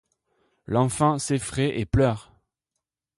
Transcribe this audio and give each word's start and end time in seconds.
L’enfant 0.65 1.19
s’effraie 1.19 1.79
et 1.79 1.85
pleure. 1.85 2.33